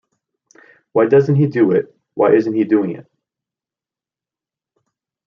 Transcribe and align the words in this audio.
Why 0.93 1.05
doesn't 1.05 1.35
he 1.35 1.45
do 1.45 1.69
it, 1.73 1.95
why 2.15 2.33
isn't 2.33 2.55
he 2.55 2.63
doing 2.63 2.89
it? 2.95 3.05